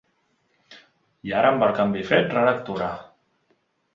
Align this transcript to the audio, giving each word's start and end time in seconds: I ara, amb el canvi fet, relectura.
I 1.29 1.33
ara, 1.41 1.51
amb 1.55 1.67
el 1.67 1.75
canvi 1.81 2.03
fet, 2.13 2.35
relectura. 2.39 2.87